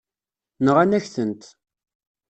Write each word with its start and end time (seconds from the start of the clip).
Nɣan-ak-tent. 0.65 1.43